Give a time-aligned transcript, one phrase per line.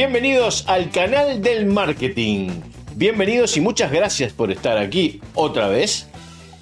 [0.00, 2.48] Bienvenidos al canal del marketing.
[2.96, 6.08] Bienvenidos y muchas gracias por estar aquí otra vez.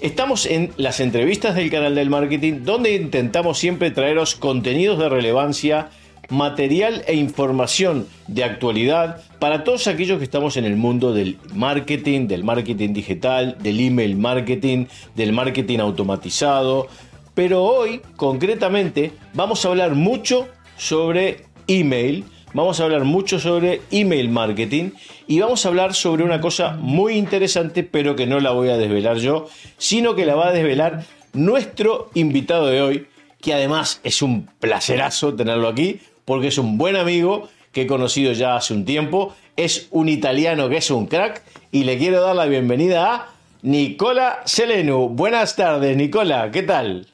[0.01, 5.91] Estamos en las entrevistas del canal del marketing donde intentamos siempre traeros contenidos de relevancia,
[6.29, 12.27] material e información de actualidad para todos aquellos que estamos en el mundo del marketing,
[12.27, 16.89] del marketing digital, del email marketing, del marketing automatizado.
[17.35, 24.29] Pero hoy, concretamente, vamos a hablar mucho sobre email, vamos a hablar mucho sobre email
[24.29, 24.91] marketing
[25.27, 28.77] y vamos a hablar sobre una cosa muy interesante, pero que no la voy a
[28.77, 33.07] desvelar yo, sino que la va a desvelar nuestro invitado de hoy,
[33.41, 38.33] que además es un placerazo tenerlo aquí, porque es un buen amigo que he conocido
[38.33, 42.35] ya hace un tiempo, es un italiano que es un crack y le quiero dar
[42.35, 43.29] la bienvenida a
[43.63, 45.09] Nicola Selenu.
[45.09, 47.07] Buenas tardes, Nicola, ¿qué tal?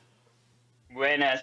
[0.90, 1.42] Buenas.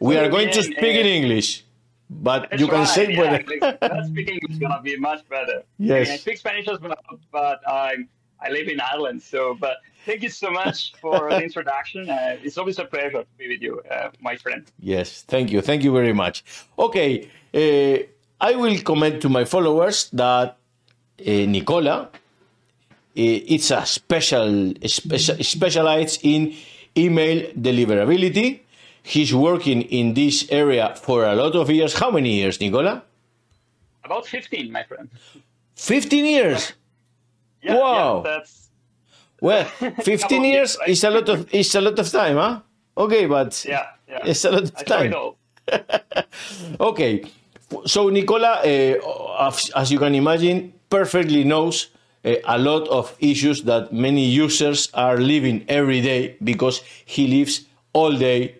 [0.00, 1.64] We are going to speak in English,
[2.10, 5.62] but you can right, say yeah, English- speaking is gonna be much better.
[5.78, 6.08] Yes.
[6.08, 6.96] I, mean, I speak Spanish as well,
[7.30, 7.94] but I
[8.42, 12.08] I live in Ireland, so but thank you so much for the introduction.
[12.10, 14.64] Uh, it's always a pleasure to be with you, uh, my friend.
[14.80, 16.42] Yes, thank you, thank you very much.
[16.78, 17.98] Okay, uh,
[18.40, 20.56] I will comment to my followers that
[21.20, 22.10] uh, Nicola, uh,
[23.14, 26.54] it's a special, spe- specialized in
[26.96, 28.60] email deliverability.
[29.02, 31.94] He's working in this area for a lot of years.
[31.94, 33.02] How many years, Nicola?
[34.04, 35.08] About 15, my friend.
[35.76, 36.72] 15 years.
[37.62, 38.22] Yeah, Wow.
[38.24, 38.70] Yeah, that's
[39.42, 39.64] Well,
[40.02, 42.60] 15 years is a lot of is a lot of time, huh?
[42.96, 44.20] Okay, but yeah, yeah.
[44.24, 45.14] it's a lot of I time.
[46.80, 47.24] Okay,
[47.86, 51.88] so Nicola, uh, as, you can imagine, perfectly knows
[52.24, 57.66] uh, a lot of issues that many users are living every day because he lives
[57.92, 58.56] all day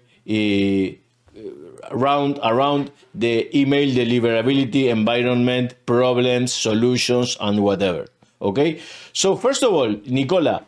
[1.91, 8.07] around around the email deliverability environment, problems, solutions, and whatever.
[8.43, 8.81] Okay,
[9.13, 10.65] so first of all, Nicola,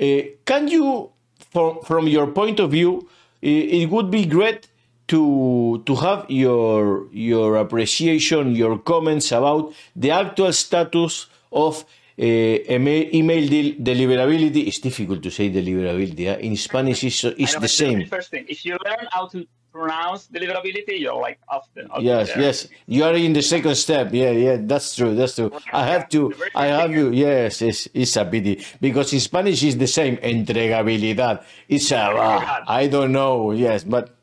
[0.00, 0.04] uh,
[0.46, 1.10] can you,
[1.50, 3.08] from, from your point of view,
[3.42, 3.46] i-
[3.82, 4.68] it would be great
[5.08, 11.84] to to have your your appreciation, your comments about the actual status of
[12.18, 14.66] email del- deliverability.
[14.66, 16.26] is difficult to say deliverability.
[16.28, 16.38] huh?
[16.40, 18.06] In Spanish, it's, it's the same.
[18.06, 21.88] First thing, if you learn how to pronounce deliverability, you're like often.
[22.00, 22.68] Yes, yes.
[22.86, 24.10] You are in the second step.
[24.12, 24.56] Yeah, yeah.
[24.60, 25.14] That's true.
[25.14, 25.50] That's true.
[25.72, 26.32] I have to.
[26.54, 27.10] I have you.
[27.10, 30.16] Yes, it's, it's a pity because in Spanish it's the same.
[30.18, 31.42] Entregabilidad.
[31.68, 31.98] It's a.
[32.14, 33.50] ah, I don't know.
[33.50, 34.14] Yes, but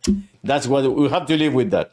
[0.43, 1.91] that's what we have to live with that.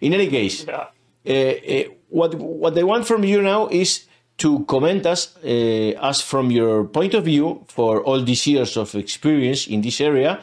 [0.00, 0.86] In any case, Yeah.
[1.26, 4.06] uh, uh, what what I want from you now is
[4.38, 8.94] to comment us uh, us from your point of view for all these years of
[8.94, 10.42] experience in this area.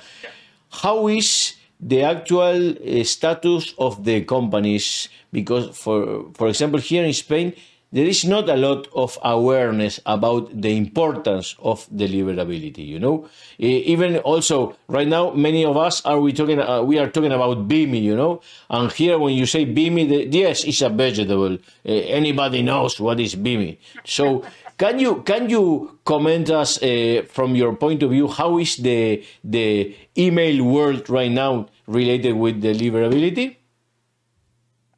[0.69, 5.09] How is the actual uh, status of the companies?
[5.31, 7.53] Because for for example, here in Spain,
[7.91, 12.88] there is not a lot of awareness about the importance of deliverability.
[12.88, 17.09] You know, even also right now, many of us are we talking uh, we are
[17.09, 18.02] talking about Bimi.
[18.02, 21.56] You know, and here when you say Bimi, the, yes, it's a vegetable.
[21.85, 23.78] Uh, anybody knows what is Bimi.
[24.06, 24.46] So.
[24.81, 29.23] Can you can you comment us uh, from your point of view how is the
[29.44, 33.58] the email world right now related with deliverability?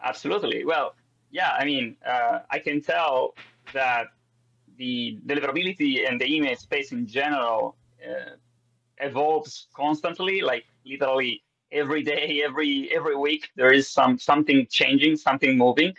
[0.01, 0.63] Absolutely.
[0.63, 0.95] Well,
[1.33, 3.33] yeah, I mean, uh, I can tell
[3.73, 4.05] that
[4.77, 7.75] the deliverability and the email space in general
[8.07, 8.35] uh,
[8.99, 11.41] evolves constantly, like literally
[11.71, 15.91] every day, every every week, there is some something changing, something moving.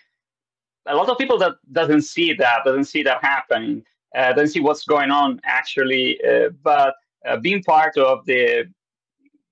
[0.87, 3.83] A lot of people that doesn't see that, doesn't see that happening,
[4.17, 6.21] uh, doesn't see what's going on actually.
[6.23, 6.95] Uh, but
[7.27, 8.67] uh, being part of the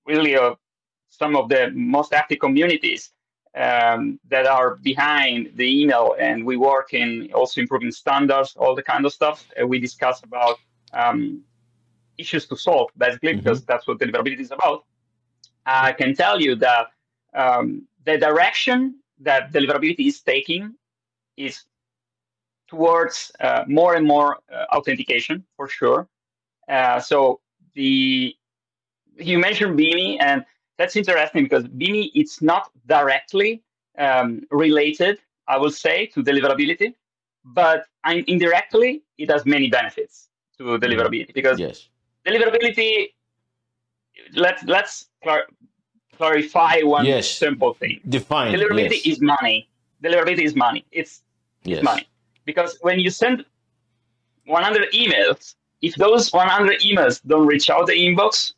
[0.07, 0.57] really of
[1.09, 3.11] some of the most active communities
[3.55, 8.83] um, that are behind the email, and we work in also improving standards, all the
[8.83, 9.47] kind of stuff.
[9.61, 10.57] Uh, we discuss about
[10.93, 11.41] um,
[12.17, 14.85] issues to solve, basically, because that's what deliverability is about.
[15.65, 16.87] I can tell you that
[17.33, 20.75] um, the direction that deliverability is taking
[21.37, 21.63] is
[22.67, 26.07] towards uh, more and more uh, authentication, for sure.
[26.67, 27.39] Uh, so
[27.75, 28.35] the
[29.17, 30.43] you mentioned BIMI, and
[30.77, 33.61] that's interesting because BIMI it's not directly
[33.97, 36.93] um, related, I will say, to deliverability,
[37.45, 41.89] but in- indirectly it has many benefits to deliverability because Yes.
[42.25, 43.09] deliverability.
[44.35, 45.47] Let's let's clar-
[46.17, 47.29] clarify one Yes.
[47.29, 47.99] simple thing.
[48.09, 48.53] Define.
[48.53, 49.17] Deliverability yes.
[49.17, 49.69] is money.
[50.03, 50.85] Deliverability is money.
[50.91, 51.23] It's
[51.63, 51.83] yes.
[51.83, 52.07] money
[52.45, 53.45] because when you send
[54.45, 58.53] 100 emails, if those 100 emails don't reach out the inbox,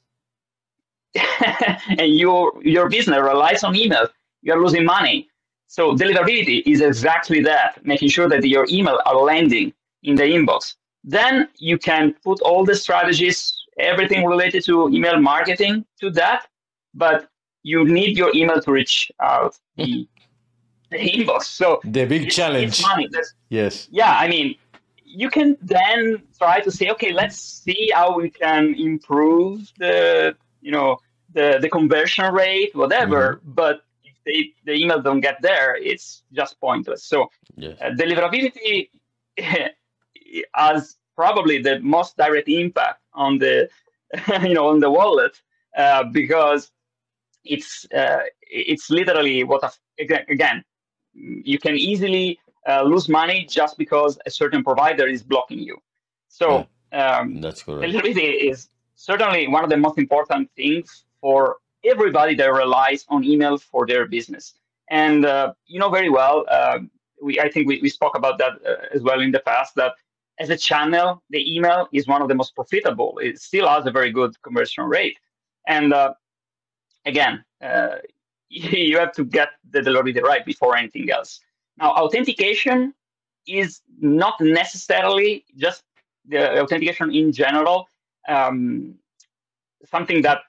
[2.00, 4.08] and your your business relies on email,
[4.42, 5.30] you're losing money.
[5.68, 9.74] So deliverability is exactly that, making sure that your email are landing
[10.04, 10.76] in the inbox.
[11.04, 16.48] Then you can put all the strategies, everything related to email marketing to that,
[16.94, 17.30] but
[17.64, 20.08] you need your email to reach out the,
[20.92, 21.44] the inbox.
[21.44, 22.84] So the big it's, challenge.
[22.86, 23.88] It's yes.
[23.92, 24.56] Yeah, I mean,
[25.04, 30.72] you can then try to say, okay, let's see how we can improve the, you
[30.72, 30.98] know,
[31.36, 33.36] the, the conversion rate, whatever.
[33.36, 33.52] Mm-hmm.
[33.54, 37.04] But if they, the email don't get there, it's just pointless.
[37.04, 37.78] So yes.
[37.82, 38.90] uh, deliverability
[40.56, 43.70] has probably the most direct impact on the,
[44.42, 45.40] you know, on the wallet
[45.78, 46.72] uh, because
[47.44, 49.62] it's uh, it's literally what
[50.00, 50.64] again
[51.14, 55.78] you can easily uh, lose money just because a certain provider is blocking you.
[56.28, 57.84] So yeah, um, that's correct.
[57.84, 63.58] Deliverability is certainly one of the most important things for everybody that relies on email
[63.58, 64.54] for their business.
[64.92, 66.78] And uh, you know very well, uh,
[67.26, 69.94] we I think we, we spoke about that uh, as well in the past that
[70.44, 73.12] as a channel, the email is one of the most profitable.
[73.28, 75.18] It still has a very good conversion rate.
[75.76, 76.14] And uh,
[77.06, 77.96] again, uh,
[78.50, 81.40] you have to get the delivery right before anything else.
[81.80, 82.94] Now, authentication
[83.48, 85.82] is not necessarily just
[86.28, 87.88] the authentication in general,
[88.28, 88.96] um,
[89.96, 90.40] something that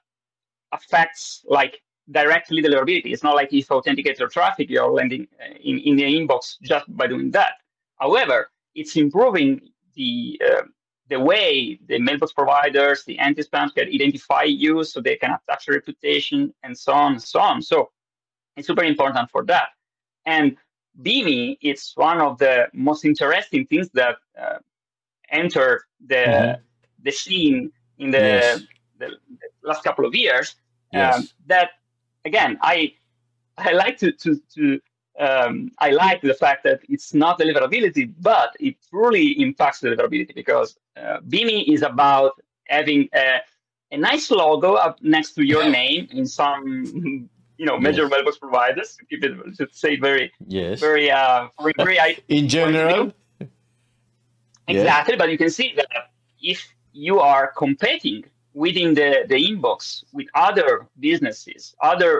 [0.77, 1.81] affects like
[2.11, 3.11] directly deliverability.
[3.13, 6.85] It's not like if authenticate your traffic, you're landing uh, in, in the inbox just
[6.95, 7.53] by doing that.
[7.97, 9.61] However, it's improving
[9.95, 10.63] the uh,
[11.09, 15.71] the way the mailbox providers, the anti-spams can identify you so they can attach a
[15.71, 17.61] reputation and so on and so on.
[17.61, 17.91] So
[18.57, 19.69] it's super important for that.
[20.25, 20.57] And
[21.01, 24.57] BIMI is one of the most interesting things that uh,
[25.31, 26.61] entered the mm-hmm.
[27.03, 28.61] the scene in the, yes.
[28.99, 29.07] the,
[29.39, 30.55] the, last couple of years.
[30.97, 31.17] Yes.
[31.17, 31.69] Um, that
[32.25, 32.93] again, I
[33.57, 34.79] I like to to to
[35.19, 40.77] um, I like the fact that it's not deliverability, but it truly impacts deliverability because
[40.95, 42.33] uh, is about
[42.67, 43.41] having a,
[43.91, 48.11] a nice logo up next to your name in some you know major yes.
[48.11, 50.79] mailbox providers to keep it to say very yes.
[50.79, 51.47] very uh
[51.77, 51.97] very
[52.27, 53.11] in general?
[54.67, 55.87] Exactly but you can see that
[56.41, 58.23] if you are competing
[58.63, 61.61] within the the inbox with other businesses
[61.91, 62.11] other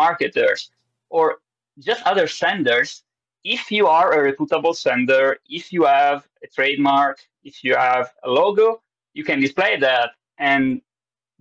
[0.00, 0.70] marketers
[1.16, 1.24] or
[1.88, 2.88] just other senders
[3.44, 5.24] if you are a reputable sender
[5.58, 8.82] if you have a trademark if you have a logo
[9.14, 10.80] you can display that and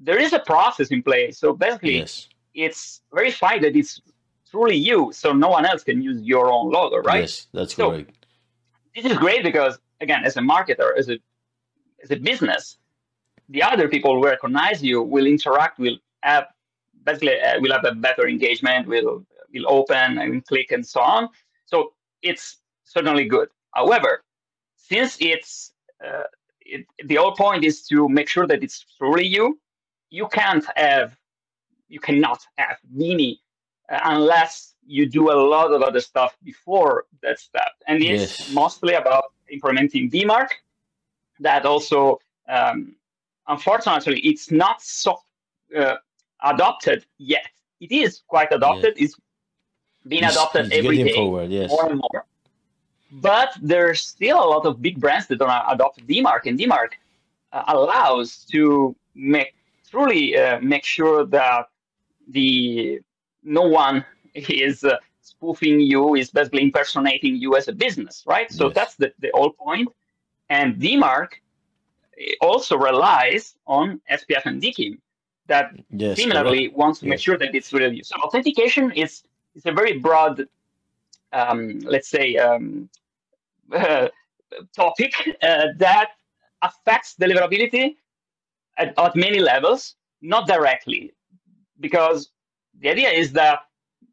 [0.07, 4.01] there is a process in place so basically yes it's verified that it's
[4.49, 7.21] truly you, so no one else can use your own logo, right?
[7.21, 8.25] Yes, that's so correct.
[8.95, 11.17] This is great because, again, as a marketer, as a
[12.01, 12.77] as a business,
[13.49, 16.47] the other people will recognize you, will interact, will have
[17.03, 21.29] basically uh, will have a better engagement, will will open and click and so on.
[21.65, 23.49] So it's certainly good.
[23.73, 24.23] However,
[24.75, 25.73] since it's
[26.05, 26.23] uh,
[26.61, 29.59] it, the whole point is to make sure that it's truly you,
[30.09, 31.15] you can't have
[31.87, 33.37] you cannot have BIMI
[33.89, 37.71] uh, unless you do a lot of other stuff before that step.
[37.87, 38.53] And it's yes.
[38.53, 40.47] mostly about implementing DMARC.
[41.39, 42.95] That also, um,
[43.47, 45.17] unfortunately, it's not so
[45.77, 45.95] uh,
[46.43, 47.49] adopted yet.
[47.79, 48.93] It is quite adopted.
[48.97, 49.09] Yes.
[49.09, 49.19] It's
[50.07, 51.69] being it's, adopted it's every day, forward, yes.
[51.69, 52.25] more and more.
[53.11, 56.91] But there's still a lot of big brands that don't adopt DMARC, and DMARC
[57.53, 59.55] uh, allows to make
[59.89, 61.69] truly uh, make sure that
[62.29, 62.99] the
[63.43, 68.51] no one is uh, spoofing you, is basically impersonating you as a business, right?
[68.51, 68.75] So yes.
[68.75, 69.87] that's the, the whole point.
[70.49, 71.29] And DMARC
[72.41, 74.97] also relies on SPF and DKIM
[75.47, 76.77] that yes, similarly correct.
[76.77, 77.11] wants to yes.
[77.11, 78.03] make sure that it's really you.
[78.03, 79.23] So authentication is
[79.55, 80.45] is a very broad,
[81.31, 82.89] um, let's say, um,
[83.71, 84.07] uh,
[84.75, 86.09] topic uh, that
[86.61, 87.95] affects deliverability
[88.77, 91.13] at, at many levels, not directly
[91.79, 92.31] because
[92.81, 93.59] the idea is that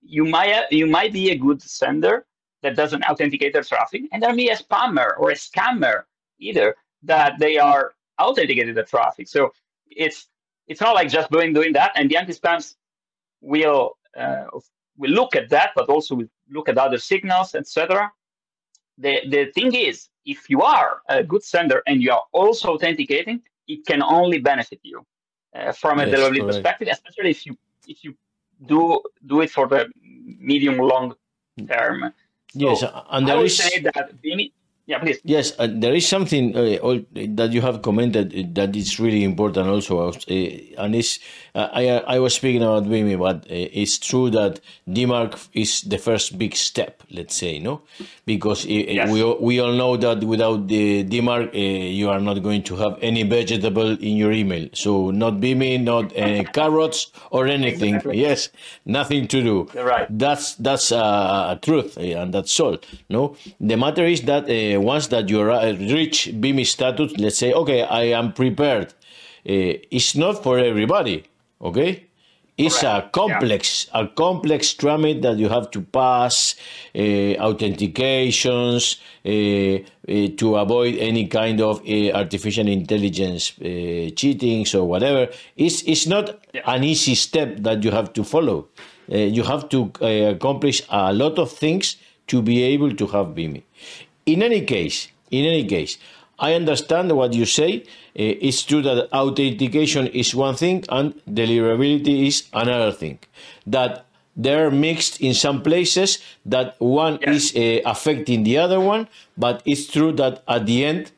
[0.02, 2.26] you might you might be a good sender
[2.62, 6.04] that doesn't authenticate their traffic, and there may be a spammer or a scammer
[6.38, 9.28] either that they are authenticating the traffic.
[9.28, 9.52] So
[9.90, 10.28] it's
[10.68, 12.76] it's not like just doing doing that, and the anti-spams
[13.40, 14.44] will uh,
[14.96, 18.10] will look at that, but also will look at other signals, etc.
[18.98, 23.42] The the thing is, if you are a good sender and you are also authenticating,
[23.66, 25.04] it can only benefit you
[25.54, 27.56] uh, from a yes, delivery perspective, especially if you
[27.86, 28.14] if you
[28.66, 31.14] do do it for the medium long
[31.66, 32.12] term.
[32.52, 34.12] So yes, and there is say that
[34.92, 35.20] Yeah, please.
[35.24, 40.08] Yes, uh, there is something uh, that you have commented that is really important also,
[40.08, 41.18] uh, and it's
[41.54, 45.96] uh, I I was speaking about BIMI, but uh, it's true that DMARC is the
[45.96, 47.80] first big step, let's say, no,
[48.26, 49.08] because yes.
[49.08, 51.54] we we all know that without the DMARC,
[51.94, 54.68] you are not going to have any vegetable in your email.
[54.74, 56.12] So not Bimi, not
[56.52, 57.94] carrots or anything.
[57.94, 58.20] Exactly.
[58.20, 58.50] Yes,
[58.84, 59.70] nothing to do.
[59.74, 60.06] Right.
[60.10, 62.76] That's that's a truth, and that's all.
[63.08, 64.50] No, the matter is that
[64.84, 68.94] once that you reach BIMI status, let's say, okay, I am prepared.
[69.48, 71.24] Uh, it's not for everybody,
[71.60, 72.04] okay?
[72.58, 73.06] It's Correct.
[73.06, 74.02] a complex, yeah.
[74.02, 76.54] a complex tramit that you have to pass,
[76.94, 84.84] uh, authentications uh, uh, to avoid any kind of uh, artificial intelligence uh, cheatings or
[84.84, 85.28] whatever.
[85.56, 86.60] It's it's not yeah.
[86.66, 88.68] an easy step that you have to follow.
[89.10, 91.96] Uh, you have to accomplish a lot of things
[92.26, 93.62] to be able to have BIMI.
[94.26, 95.98] In any case, in any case,
[96.38, 97.82] I understand what you say.
[98.18, 103.18] Uh, it's true that authentication is one thing and deliverability is another thing.
[103.66, 109.62] That they're mixed in some places, that one is uh, affecting the other one, but
[109.64, 111.12] it's true that at the end,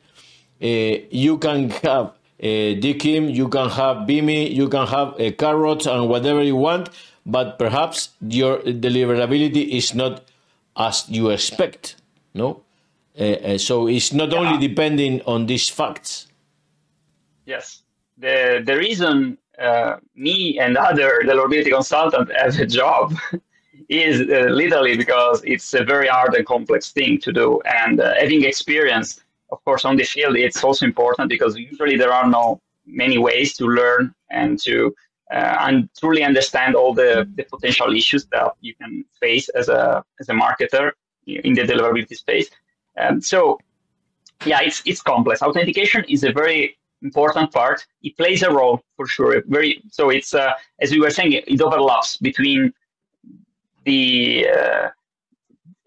[0.61, 5.85] uh, you can have uh, DKIM, you can have Bimi, you can have uh, carrots
[5.85, 6.89] and whatever you want,
[7.25, 10.23] but perhaps your deliverability is not
[10.77, 11.95] as you expect,
[12.33, 12.64] no?
[13.17, 14.39] Uh, uh, so it's not yeah.
[14.39, 16.27] only depending on these facts.
[17.45, 17.83] Yes,
[18.17, 23.13] the the reason uh, me and other deliverability consultant have a job
[23.89, 28.13] is uh, literally because it's a very hard and complex thing to do, and uh,
[28.19, 32.61] having experience, of course, on the field, it's also important because usually there are no
[32.85, 34.93] many ways to learn and to
[35.31, 40.03] uh, and truly understand all the, the potential issues that you can face as a
[40.19, 40.91] as a marketer
[41.25, 42.49] in the deliverability space.
[42.97, 43.59] Um, so
[44.45, 45.41] yeah, it's it's complex.
[45.41, 47.85] Authentication is a very important part.
[48.01, 49.43] It plays a role for sure.
[49.47, 52.73] Very so it's uh, as we were saying, it overlaps between
[53.85, 54.87] the uh,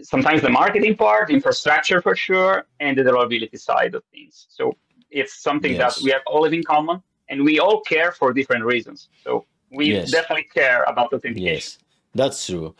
[0.02, 4.46] sometimes the marketing part, infrastructure for sure, and the reliability side of things.
[4.48, 4.76] So
[5.10, 5.96] it's something yes.
[5.96, 9.08] that we have all in common, and we all care for different reasons.
[9.24, 10.10] So we yes.
[10.10, 11.54] definitely care about authentication.
[11.54, 11.78] Yes,
[12.14, 12.74] that's true.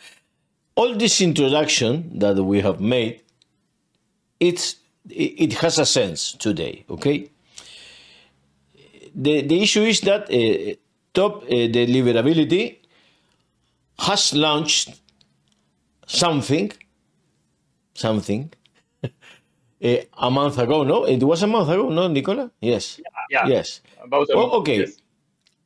[0.74, 3.22] All this introduction that we have made
[4.40, 4.76] it's
[5.08, 6.84] it has a sense today.
[6.90, 7.30] Okay.
[9.14, 10.74] The the issue is that uh,
[11.14, 12.76] top uh, deliverability
[13.98, 15.00] has launched
[16.06, 16.72] something,
[17.94, 18.52] something.
[19.04, 19.08] uh,
[20.18, 21.04] a month ago, no?
[21.04, 22.50] It was a month ago, no, Nicola?
[22.60, 22.98] Yes.
[22.98, 23.04] Yeah.
[23.30, 23.46] yeah.
[23.48, 23.80] Yes.
[24.02, 24.80] About oh, okay.
[24.80, 25.00] Yes.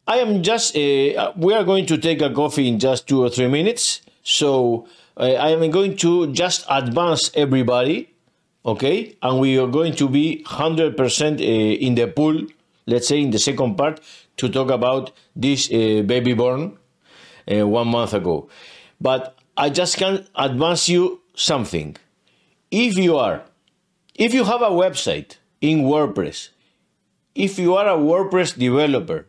[0.06, 0.76] I am just.
[0.76, 4.02] Uh, we are going to take a coffee in just two or three minutes.
[4.22, 4.86] So
[5.16, 8.11] uh, I am going to just advance everybody
[8.64, 9.16] okay?
[9.22, 12.46] And we are going to be 100% uh, in the pool,
[12.86, 14.00] let's say in the second part,
[14.38, 16.78] to talk about this uh, baby born
[17.50, 18.48] uh, one month ago.
[19.00, 21.96] But I just can advance you something.
[22.70, 23.42] If you are,
[24.14, 26.48] if you have a website in WordPress,
[27.34, 29.26] if you are a WordPress developer,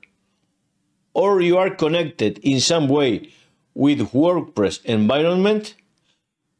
[1.14, 3.30] or you are connected in some way
[3.76, 5.76] with WordPress environment,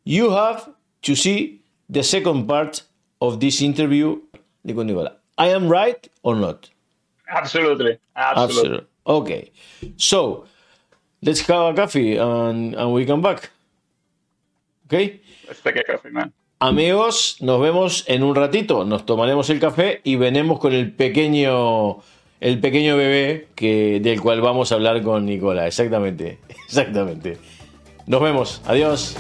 [0.04, 0.70] you have
[1.02, 1.63] to see
[1.94, 2.82] the second part
[3.22, 4.20] of this interview
[4.76, 5.18] con Nicola.
[5.38, 6.70] I am right or not?
[7.30, 8.00] Absolutely.
[8.16, 8.54] Absolutely.
[8.54, 8.88] Absolutely.
[9.06, 9.52] Okay.
[9.98, 10.46] So
[11.22, 13.50] let's have a coffee and, and we come back.
[14.88, 15.22] Okay?
[15.48, 16.34] Let's take a coffee, man.
[16.60, 18.86] Amigos, nos vemos en un ratito.
[18.86, 22.02] Nos tomaremos el café y venemos con el pequeño
[22.40, 25.68] el pequeño bebé que, del cual vamos a hablar con Nicola.
[25.68, 26.40] Exactamente.
[26.68, 27.38] Exactamente.
[28.06, 28.62] Nos vemos.
[28.66, 29.16] Adiós.